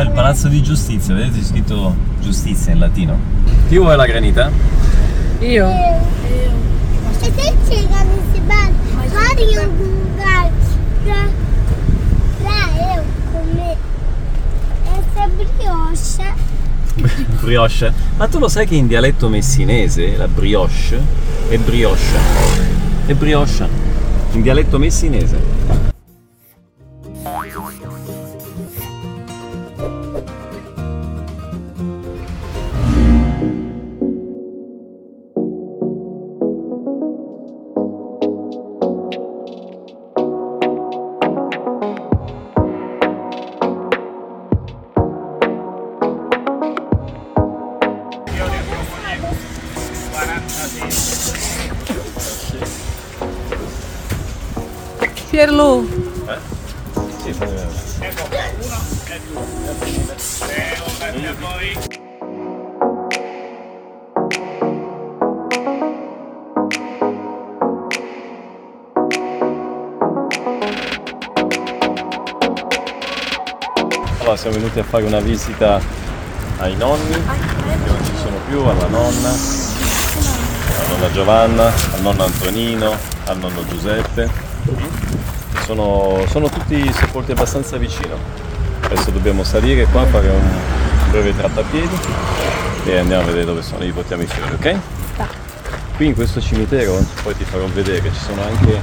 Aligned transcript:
è 0.00 0.04
il 0.04 0.10
palazzo 0.10 0.48
di 0.48 0.62
giustizia, 0.62 1.14
vedete 1.14 1.44
scritto 1.44 1.94
giustizia 2.20 2.72
in 2.72 2.78
latino. 2.78 3.18
Chi 3.68 3.76
vuole 3.76 3.96
la 3.96 4.06
granita? 4.06 4.50
Io? 5.40 5.68
E 5.68 6.50
se 7.22 7.30
pode 9.04 9.42
em 9.42 9.56
algum 9.58 9.84
lugar 9.84 10.50
pra, 11.04 11.28
pra 12.40 12.60
eu 12.96 13.04
comer 13.32 13.76
essa 14.86 15.28
brioche? 15.28 16.34
Brioche. 17.40 17.92
Ma 18.16 18.28
tu 18.28 18.38
lo 18.38 18.48
sai 18.48 18.66
che 18.66 18.74
in 18.74 18.86
dialetto 18.86 19.28
messinese 19.28 20.16
la 20.16 20.28
brioche 20.28 21.00
è 21.48 21.56
brioche. 21.58 22.18
È 23.06 23.14
brioche. 23.14 23.68
In 24.32 24.42
dialetto 24.42 24.78
messinese. 24.78 25.89
Pierlu, 55.40 55.88
Sì, 57.22 57.34
Allora 74.18 74.36
siamo 74.36 74.56
venuti 74.56 74.78
a 74.78 74.84
fare 74.84 75.06
una 75.06 75.20
visita 75.20 75.80
ai 76.58 76.76
nonni, 76.76 77.12
che 77.12 77.88
non 77.88 78.04
ci 78.04 78.12
sono 78.22 78.36
più, 78.46 78.60
alla 78.60 78.88
nonna, 78.88 79.30
alla 79.30 80.88
nonna 80.90 81.10
Giovanna, 81.12 81.64
al 81.64 82.02
nonno 82.02 82.24
Antonino, 82.24 82.94
al 83.24 83.38
nonno 83.38 83.66
Giuseppe. 83.66 84.49
Sono, 85.70 86.26
sono 86.26 86.48
tutti 86.48 86.92
sepolti 86.92 87.30
abbastanza 87.30 87.76
vicino. 87.76 88.16
Adesso 88.80 89.12
dobbiamo 89.12 89.44
salire 89.44 89.84
qua, 89.84 90.04
fare 90.04 90.28
un 90.28 90.50
breve 91.12 91.32
trattapiedi 91.36 91.96
e 92.86 92.98
andiamo 92.98 93.22
a 93.22 93.26
vedere 93.26 93.44
dove 93.44 93.62
sono, 93.62 93.84
portiamo 93.92 94.24
i 94.24 94.26
fiori, 94.26 94.52
ok? 94.54 94.76
Qui 95.94 96.06
in 96.06 96.14
questo 96.16 96.40
cimitero, 96.40 96.98
poi 97.22 97.36
ti 97.36 97.44
farò 97.44 97.66
vedere, 97.66 98.02
ci 98.12 98.18
sono 98.18 98.42
anche 98.42 98.80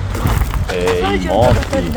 eh, 0.70 1.16
i 1.20 1.26
morti, 1.26 1.92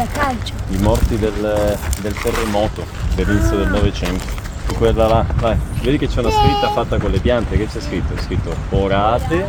i 0.70 0.78
morti 0.78 1.18
del, 1.18 1.78
del 2.00 2.14
terremoto 2.20 2.84
dell'inizio 3.14 3.58
del 3.58 3.68
Novecento. 3.68 4.24
Su 4.66 4.74
Quella 4.74 5.06
là, 5.06 5.24
vai, 5.36 5.56
vedi 5.82 5.98
che 5.98 6.08
c'è 6.08 6.18
una 6.18 6.32
scritta 6.32 6.72
fatta 6.72 6.98
con 6.98 7.12
le 7.12 7.20
piante, 7.20 7.56
che 7.56 7.68
c'è 7.68 7.80
scritto? 7.80 8.14
È 8.14 8.20
scritto 8.20 8.52
orate 8.70 9.48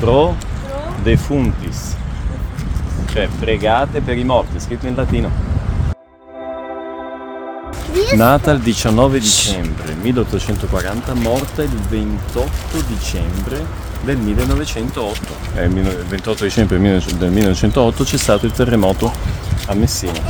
pro 0.00 0.34
defuntis, 1.02 1.96
cioè 3.10 3.28
pregate 3.38 4.00
per 4.00 4.16
i 4.16 4.24
morti, 4.24 4.56
è 4.56 4.60
scritto 4.60 4.86
in 4.86 4.94
latino. 4.94 5.50
Nata 8.14 8.50
il 8.52 8.60
19 8.60 9.18
dicembre 9.18 9.94
1840, 9.94 11.14
morta 11.14 11.62
il 11.62 11.70
28 11.70 12.50
dicembre 12.86 13.64
del 14.02 14.16
1908. 14.16 15.20
Eh, 15.54 15.64
il 15.64 15.70
mille- 15.70 15.92
il 15.92 16.04
28 16.04 16.44
dicembre 16.44 16.78
del 16.78 16.98
19- 16.98 17.12
del 17.16 17.30
1908 17.30 18.04
c'è 18.04 18.16
stato 18.16 18.46
il 18.46 18.52
terremoto 18.52 19.12
a 19.66 19.74
Messina. 19.74 20.20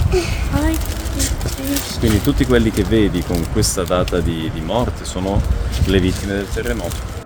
Quindi 1.98 2.20
tutti 2.20 2.44
quelli 2.47 2.70
che 2.70 2.82
vedi 2.82 3.22
con 3.22 3.47
questa 3.52 3.84
data 3.84 4.20
di, 4.20 4.50
di 4.52 4.60
morte 4.60 5.04
sono 5.04 5.41
le 5.84 6.00
vittime 6.00 6.34
del 6.34 6.48
terremoto. 6.48 7.22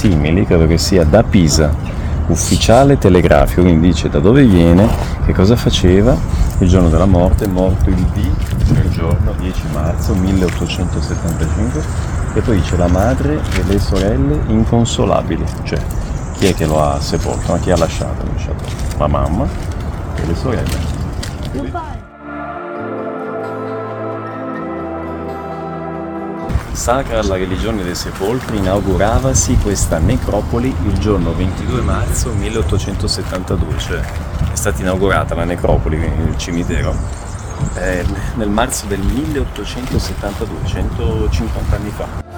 Simili, 0.00 0.46
credo 0.46 0.66
che 0.66 0.78
sia 0.78 1.04
da 1.04 1.22
Pisa, 1.22 1.70
ufficiale 2.28 2.96
telegrafico, 2.96 3.60
quindi 3.60 3.88
dice 3.88 4.08
da 4.08 4.18
dove 4.18 4.46
viene, 4.46 4.88
che 5.26 5.34
cosa 5.34 5.56
faceva, 5.56 6.16
il 6.60 6.68
giorno 6.68 6.88
della 6.88 7.04
morte, 7.04 7.46
morto 7.46 7.90
il 7.90 8.02
D, 8.14 8.16
il 8.16 8.90
giorno 8.92 9.34
10 9.38 9.60
marzo 9.74 10.14
1875, 10.14 11.82
e 12.32 12.40
poi 12.40 12.56
dice 12.56 12.78
la 12.78 12.88
madre 12.88 13.34
e 13.34 13.62
le 13.64 13.78
sorelle 13.78 14.40
inconsolabili, 14.46 15.44
cioè 15.64 15.78
chi 16.38 16.46
è 16.46 16.54
che 16.54 16.64
lo 16.64 16.82
ha 16.82 16.98
sepolto, 16.98 17.52
ma 17.52 17.58
chi 17.58 17.70
ha 17.70 17.76
lasciato? 17.76 18.22
Ha 18.22 18.32
lasciato 18.32 18.64
la 18.96 19.06
mamma 19.06 19.46
e 20.14 20.24
le 20.24 20.34
sorelle. 20.34 21.89
Sacra 26.80 27.18
alla 27.18 27.36
religione 27.36 27.82
dei 27.82 27.94
sepolcri 27.94 28.56
inauguravasi 28.56 29.58
questa 29.58 29.98
necropoli 29.98 30.74
il 30.86 30.98
giorno 30.98 31.34
22 31.34 31.82
marzo 31.82 32.32
1872, 32.32 33.78
cioè 33.78 34.00
è 34.50 34.54
stata 34.54 34.80
inaugurata 34.80 35.34
la 35.34 35.44
necropoli, 35.44 35.98
il 35.98 36.38
cimitero, 36.38 36.96
eh, 37.74 38.02
nel 38.36 38.48
marzo 38.48 38.86
del 38.86 39.00
1872, 39.00 40.56
150 40.64 41.76
anni 41.76 41.90
fa. 41.90 42.29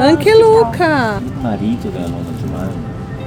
Anche. 0.00 0.30
Luca. 0.38 1.18
Il 1.18 1.32
marito 1.40 1.88
della 1.88 2.06
nonna 2.08 2.30
Giovanna 2.40 2.72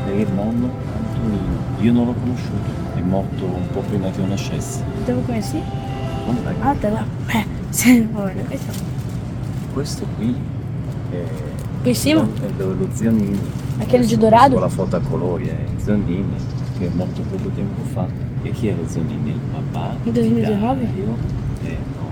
era 0.08 0.16
il 0.20 0.28
nonno 0.34 0.70
Antonino. 0.96 1.56
Io 1.80 1.94
non 1.94 2.06
l'ho 2.08 2.14
conosciuto, 2.14 2.70
è 2.96 3.02
morto 3.02 3.46
un 3.46 3.68
po' 3.72 3.82
prima 3.82 4.10
che 4.10 4.20
io 4.22 4.28
nascessi. 4.28 4.82
Conheci? 5.26 5.62
Non 6.26 6.38
dai. 6.44 6.56
Ah, 6.62 6.74
tá 6.76 6.90
lá. 6.90 7.06
É, 7.34 7.46
sim, 7.72 8.08
olha. 8.16 8.42
Então, 8.50 8.76
Questo 9.74 10.06
qui 10.18 10.36
è, 11.12 11.24
Qui 11.84 11.94
cima? 11.96 12.22
è 12.42 12.50
lo 12.58 12.74
lo 12.74 12.88
zio 12.94 13.12
Nini. 13.12 13.40
Aquele 13.80 14.06
de 14.06 14.16
Questo- 14.16 14.16
dourado? 14.18 14.54
Con 14.54 14.62
la 14.62 14.70
foto 14.70 14.96
a 14.96 15.00
colori, 15.00 15.48
è 15.48 15.56
zio 15.78 15.96
Nini, 15.96 16.36
che 16.80 16.88
è 16.88 16.90
morto 16.94 17.22
poco 17.22 17.50
tempo 17.56 17.82
fa. 17.94 18.08
E 18.42 18.52
chi 18.52 18.68
è 18.70 18.74
lo 18.76 18.88
zio 18.88 19.02
Nini? 19.04 19.30
Il 19.30 19.40
papà? 19.72 19.96
In 20.04 20.12
2019? 20.12 20.80
di 20.80 20.86
Dario? 20.88 21.16
Eh 21.64 21.78
no, 21.96 22.10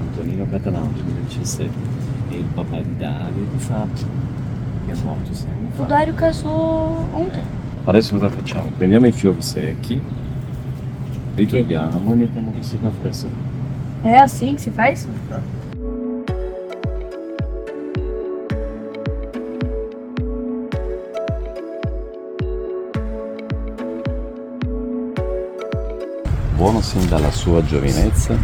Antonino 0.00 0.46
Catalano, 0.50 0.90
2017. 0.92 1.70
E 2.34 2.38
il 2.38 2.44
papà 2.52 2.80
di 2.80 2.96
Dario 2.96 3.42
e 3.42 3.56
di 3.56 3.58
Fabio, 3.62 4.06
che 4.86 4.92
è 4.92 4.96
morto 5.04 5.32
sei 5.32 5.50
anni 5.50 5.68
O 5.68 5.76
fa. 5.76 5.84
Dário 5.84 6.14
casou 6.14 7.06
ontem. 7.12 7.42
Adesso 7.84 8.16
cosa 8.16 8.28
facciamo? 8.28 8.70
Prendiamo 8.76 9.06
i 9.06 9.12
fiori 9.12 9.40
secchi, 9.40 10.00
li 11.36 11.46
togliamo 11.46 12.12
e 12.12 12.14
mettiamo 12.16 12.50
questi 12.50 12.76
qua 12.78 12.90
freschi. 13.00 13.28
É 14.02 14.18
assim 14.18 14.54
que 14.54 14.62
se 14.62 14.70
faz? 14.72 15.06
Buono 26.56 26.80
sin 26.82 27.08
dalla 27.08 27.32
sua 27.32 27.64
giovinezza, 27.64 28.36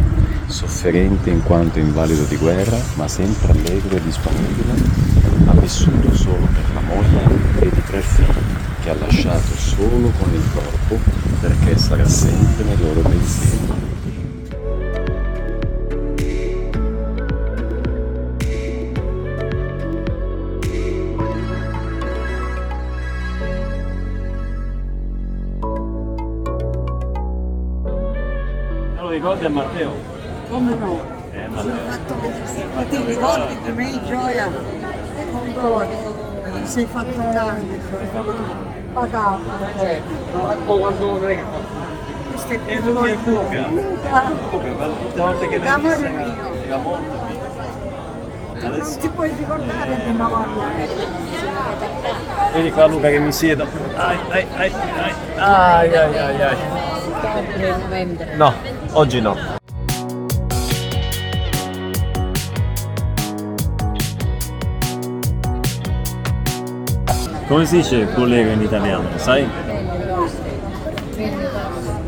sofferente 0.45 1.29
in 1.29 1.41
quanto 1.43 1.79
invalido 1.79 2.25
di 2.25 2.35
guerra, 2.35 2.77
ma 2.95 3.07
sempre 3.07 3.53
allegro 3.53 3.95
e 3.95 4.01
disponibile, 4.01 4.73
ha 5.45 5.53
vissuto 5.53 6.13
solo 6.13 6.45
per 6.51 6.73
la 6.73 6.81
moglie 6.81 7.23
e 7.59 7.67
i 7.67 7.83
tre 7.85 8.01
figli, 8.01 8.27
che 8.83 8.89
ha 8.89 8.95
lasciato 8.95 9.55
solo 9.55 10.11
con 10.19 10.33
il 10.33 10.43
corpo 10.53 10.99
perché 11.39 11.77
sarà 11.77 12.05
sempre 12.05 12.65
nei 12.65 12.77
loro 12.77 12.99
pensieri. 12.99 13.80
A 29.45 29.49
Matteo? 29.49 29.93
Come 30.49 30.75
no? 30.75 31.01
Eh, 31.31 31.47
Matteo. 31.47 32.15
Fatti 32.73 32.95
i 32.95 33.05
ricordi 33.05 33.55
per 33.63 33.73
me, 33.73 34.01
gioia. 34.05 34.49
Con 35.31 35.53
dolore. 35.53 35.87
sei 36.65 36.85
fatto 36.85 37.11
pagato. 38.93 39.39
Questo 42.29 42.53
è 42.53 42.59
per 42.59 42.83
noi. 42.83 43.17
L'amore 45.63 46.09
mio. 46.09 46.49
Non 48.61 48.97
ti 48.99 49.09
puoi 49.09 49.33
ricordare 49.35 50.01
di 50.05 50.11
mamma. 50.11 50.45
Vedi 52.53 52.71
qua 52.71 52.85
Luca 52.85 53.09
che 53.09 53.19
mi 53.19 53.31
siedo. 53.31 53.65
Ai, 53.95 54.17
ai, 54.29 54.47
ai, 54.55 54.73
ai, 55.37 55.95
ai, 55.95 56.17
ai, 56.17 56.41
ai, 56.41 56.80
ai. 57.21 58.35
No, 58.35 58.53
oggi 58.93 59.21
no. 59.21 59.59
Come 67.47 67.65
si 67.65 67.77
dice 67.77 68.07
collega 68.13 68.51
in 68.51 68.61
italiano, 68.61 69.09
sai? 69.17 69.45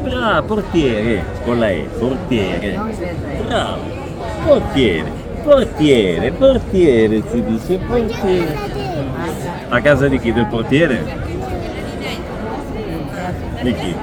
Bravo, 0.02 0.48
portiere, 0.48 1.26
con 1.44 1.60
la 1.60 1.70
E, 1.70 1.88
portiere. 2.00 2.80
Bravo, 3.46 3.82
portiere, 4.46 5.12
portiere, 5.44 6.32
portiere 6.32 7.24
si 7.30 7.44
dice, 7.44 7.78
portiere. 7.78 8.58
A 9.68 9.82
casa 9.82 10.08
di 10.08 10.18
chi? 10.20 10.32
Del 10.32 10.48
portiere? 10.48 11.04
Di 13.62 13.74
chi? 13.74 13.96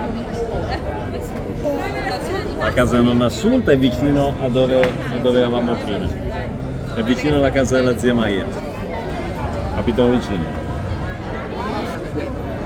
A 2.61 2.73
casa 2.73 3.01
non 3.01 3.23
assunta 3.23 3.73
è 3.73 3.79
vicino 3.79 4.35
a 4.41 4.49
dove, 4.49 4.83
a 4.83 5.17
dove 5.17 5.39
eravamo 5.39 5.75
prima. 5.75 6.07
È 6.95 7.03
vicino 7.03 7.37
alla 7.37 7.51
casa 7.51 7.77
della 7.77 7.97
zia 7.97 8.13
Maria. 8.13 8.45
Capito 9.75 10.11
vicino? 10.11 10.45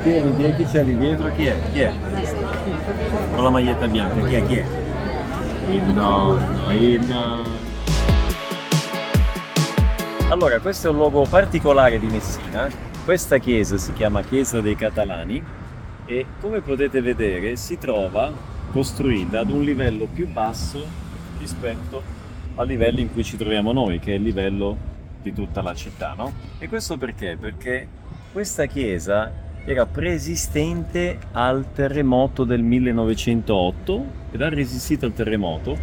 Chi 0.02 0.11
è? 0.11 0.37
Chi 0.37 0.43
è? 0.43 0.56
Chi 0.56 0.64
c'è 0.64 0.82
lì 0.82 0.99
dietro? 0.99 1.31
Chi 1.37 1.46
è? 1.46 1.56
Chi 1.73 1.81
è? 1.81 1.93
Con 3.35 3.44
la 3.44 3.50
maglietta 3.50 3.87
bianca, 3.87 4.26
chi 4.26 4.35
è? 4.35 4.46
Chi 4.46 4.56
è? 4.56 4.67
Il 5.70 5.82
nonno, 5.85 6.73
il 6.73 7.00
nonno. 7.06 7.62
Allora, 10.29 10.58
questo 10.58 10.88
è 10.88 10.91
un 10.91 10.96
luogo 10.96 11.25
particolare 11.25 12.00
di 12.00 12.06
Messina. 12.06 12.69
Questa 13.05 13.38
chiesa 13.38 13.79
si 13.79 13.93
chiama 13.93 14.23
Chiesa 14.23 14.61
dei 14.61 14.75
Catalani 14.75 15.43
e 16.05 16.26
come 16.41 16.61
potete 16.61 17.00
vedere 17.00 17.55
si 17.56 17.79
trova 17.79 18.54
costruita 18.75 19.38
ad 19.38 19.50
un 19.50 19.62
livello 19.62 20.09
più 20.12 20.26
basso 20.26 20.85
rispetto 21.38 22.03
al 22.56 22.67
livello 22.67 22.99
in 22.99 23.12
cui 23.12 23.23
ci 23.23 23.37
troviamo 23.37 23.71
noi, 23.71 24.00
che 24.00 24.11
è 24.11 24.17
il 24.17 24.23
livello 24.23 24.76
di 25.23 25.32
tutta 25.32 25.62
la 25.62 25.75
città, 25.75 26.15
no? 26.17 26.32
E 26.59 26.69
questo 26.69 26.97
perché? 26.99 27.37
Perché 27.41 27.87
questa 28.32 28.67
chiesa 28.67 29.31
era 29.65 29.87
preesistente 29.87 31.19
al 31.31 31.67
terremoto 31.73 32.43
del 32.43 32.62
1908 32.62 34.05
ed 34.32 34.43
ha 34.43 34.49
resistito 34.49 35.06
al 35.06 35.12
terremoto. 35.12 35.79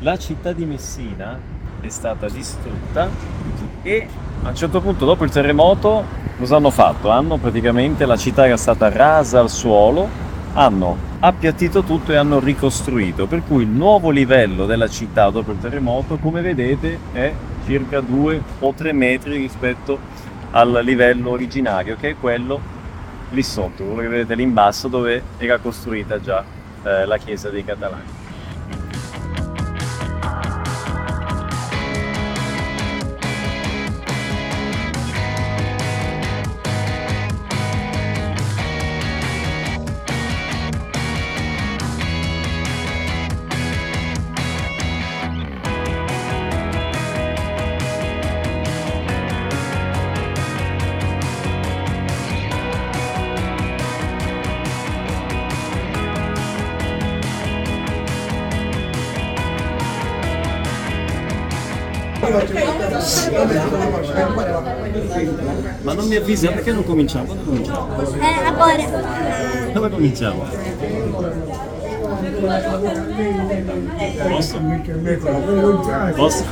La 0.00 0.18
città 0.18 0.52
di 0.52 0.66
Messina 0.66 1.40
è 1.80 1.88
stata 1.88 2.28
distrutta 2.28 3.08
e 3.82 4.06
a 4.42 4.48
un 4.50 4.54
certo 4.54 4.82
punto 4.82 5.06
dopo 5.06 5.24
il 5.24 5.30
terremoto 5.30 6.04
cosa 6.36 6.56
hanno 6.56 6.70
fatto? 6.70 7.08
Hanno 7.08 7.38
praticamente 7.38 8.04
la 8.04 8.18
città 8.18 8.44
era 8.44 8.58
stata 8.58 8.90
rasa 8.90 9.40
al 9.40 9.48
suolo, 9.48 10.23
hanno 10.54 10.96
appiattito 11.20 11.82
tutto 11.82 12.12
e 12.12 12.16
hanno 12.16 12.38
ricostruito, 12.38 13.26
per 13.26 13.42
cui 13.46 13.62
il 13.62 13.68
nuovo 13.68 14.10
livello 14.10 14.66
della 14.66 14.88
città 14.88 15.30
dopo 15.30 15.52
il 15.52 15.58
terremoto, 15.60 16.16
come 16.16 16.40
vedete, 16.40 16.98
è 17.12 17.32
circa 17.66 18.00
2 18.00 18.42
o 18.60 18.72
3 18.72 18.92
metri 18.92 19.36
rispetto 19.36 19.98
al 20.52 20.80
livello 20.84 21.30
originario, 21.30 21.96
che 21.98 22.10
è 22.10 22.16
quello 22.18 22.60
lì 23.30 23.42
sotto, 23.42 23.84
quello 23.84 24.02
che 24.02 24.08
vedete 24.08 24.34
lì 24.36 24.42
in 24.42 24.52
basso 24.52 24.86
dove 24.86 25.22
era 25.38 25.58
costruita 25.58 26.20
già 26.20 26.44
eh, 26.84 27.04
la 27.04 27.16
chiesa 27.16 27.50
dei 27.50 27.64
Catalani. 27.64 28.23
Ma 65.82 65.92
non 65.92 66.06
mi 66.06 66.16
avvisa 66.16 66.50
perché 66.50 66.72
non 66.72 66.84
cominciamo? 66.84 67.26
Quando 67.26 67.44
cominciamo? 67.44 67.86
Eh, 68.20 68.46
agora. 68.46 69.72
Dove 69.72 69.90
cominciamo? 69.90 70.46
Posso? 74.28 74.60
Posso? 76.14 76.44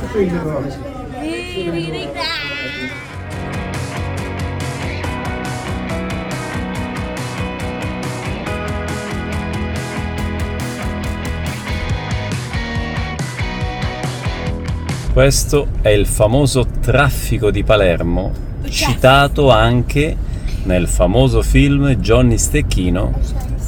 Questo 15.13 15.67
è 15.83 15.89
il 15.89 16.07
famoso 16.07 16.65
traffico 16.81 17.51
di 17.51 17.63
Palermo, 17.63 18.31
citato 18.63 19.51
anche 19.51 20.17
nel 20.63 20.87
famoso 20.87 21.43
film 21.43 21.93
Johnny 21.97 22.39
Stecchino 22.39 23.13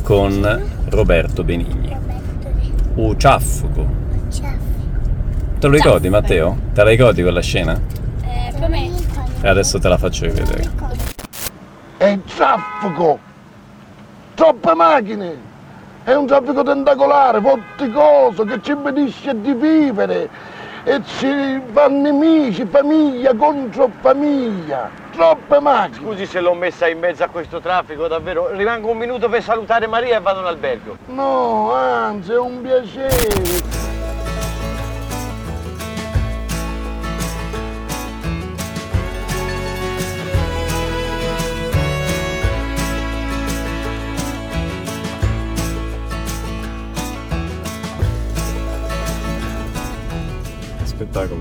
con 0.01 0.63
Roberto 0.89 1.43
Benigni. 1.43 1.95
U 2.95 3.15
traffico. 3.15 3.87
Te 5.59 5.67
lo 5.67 5.73
ricordi 5.73 6.09
Matteo? 6.09 6.57
Te 6.73 6.83
la 6.83 6.89
ricordi 6.89 7.21
quella 7.21 7.41
scena? 7.41 7.79
Eh, 8.23 8.51
come? 8.59 8.89
E 9.41 9.47
adesso 9.47 9.77
te 9.77 9.87
la 9.87 9.99
faccio 9.99 10.25
rivedere. 10.25 10.67
È 11.97 12.05
il 12.05 12.23
traffico! 12.35 13.19
Troppe 14.33 14.73
macchine! 14.73 15.37
È 16.03 16.13
un 16.15 16.25
traffico 16.25 16.63
tentacolare, 16.63 17.39
vorticoso, 17.39 18.43
che 18.45 18.59
ci 18.63 18.71
impedisce 18.71 19.39
di 19.39 19.53
vivere 19.53 20.53
e 20.85 21.01
ci 21.03 21.59
fa 21.73 21.87
nemici, 21.87 22.63
famiglia 22.65 23.33
contro 23.33 23.89
famiglia. 24.01 24.89
Troppe 25.11 25.59
macchine! 25.59 26.05
Scusi 26.05 26.25
se 26.27 26.39
l'ho 26.39 26.53
messa 26.53 26.87
in 26.87 26.99
mezzo 26.99 27.23
a 27.23 27.27
questo 27.27 27.59
traffico, 27.59 28.07
davvero. 28.07 28.49
Rimango 28.51 28.91
un 28.91 28.97
minuto 28.97 29.27
per 29.27 29.41
salutare 29.41 29.87
Maria 29.87 30.17
e 30.17 30.21
vado 30.21 30.41
in 30.41 30.45
albergo. 30.45 30.97
No, 31.07 31.73
anzi, 31.73 32.33
è 32.33 32.37
un 32.37 32.61
piacere. 32.61 33.74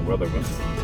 weatherman. 0.05 0.84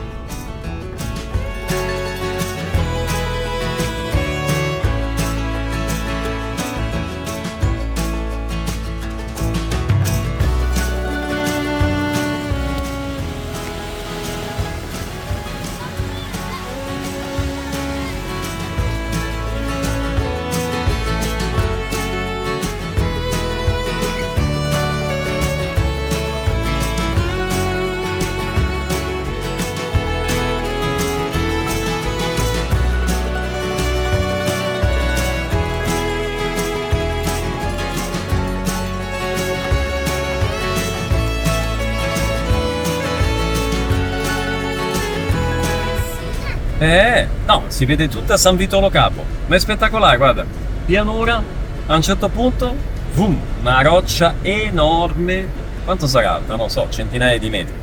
Eh, 46.80 47.28
No, 47.44 47.64
si 47.66 47.84
vede 47.84 48.08
tutta 48.08 48.38
San 48.38 48.56
Vitolo 48.56 48.88
Capo. 48.88 49.22
Ma 49.46 49.54
è 49.54 49.58
spettacolare, 49.58 50.16
guarda. 50.16 50.46
Pianura, 50.86 51.42
a 51.86 51.94
un 51.94 52.00
certo 52.00 52.28
punto, 52.28 52.74
boom, 53.14 53.38
una 53.60 53.82
roccia 53.82 54.36
enorme. 54.40 55.46
Quanto 55.84 56.06
sarà 56.06 56.36
alta? 56.36 56.56
Non 56.56 56.70
so, 56.70 56.86
centinaia 56.88 57.38
di 57.38 57.50
metri. 57.50 57.74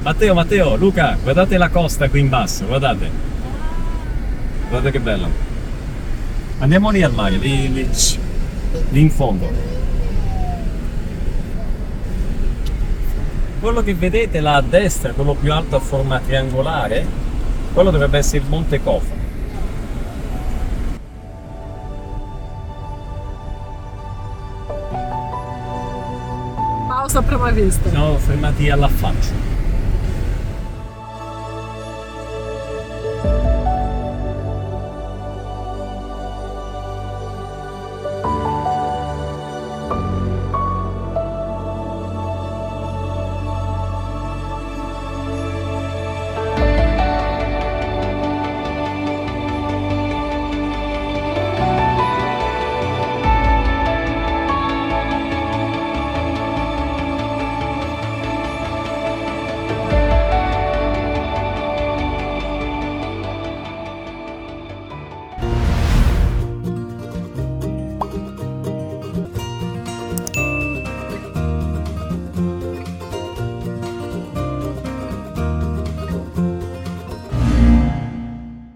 Matteo, 0.00 0.34
Matteo, 0.34 0.76
Luca, 0.76 1.16
guardate 1.20 1.56
la 1.56 1.70
costa 1.70 2.08
qui 2.08 2.20
in 2.20 2.28
basso, 2.28 2.66
guardate. 2.66 3.10
Guardate 4.68 4.92
che 4.92 5.00
bello. 5.00 5.28
Andiamo 6.58 6.90
lì 6.90 7.02
al 7.02 7.12
mare, 7.12 7.36
lì, 7.36 7.72
lì, 7.72 7.90
lì 8.90 9.00
in 9.00 9.10
fondo. 9.10 9.50
Quello 13.60 13.82
che 13.82 13.94
vedete 13.94 14.40
là 14.40 14.56
a 14.56 14.60
destra, 14.60 15.12
quello 15.12 15.34
più 15.34 15.52
alto 15.52 15.76
a 15.76 15.80
forma 15.80 16.20
triangolare, 16.20 17.23
quello 17.74 17.90
dovrebbe 17.90 18.18
essere 18.18 18.38
il 18.38 18.44
Monte 18.48 18.80
Cofa. 18.80 19.12
Pausa 26.88 27.20
prima 27.20 27.50
vista. 27.50 27.88
Siamo 27.90 28.16
fermati 28.16 28.70
all'affaccio. 28.70 29.53